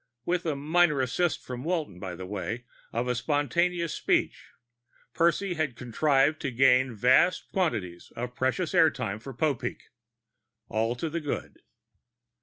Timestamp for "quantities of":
7.53-8.33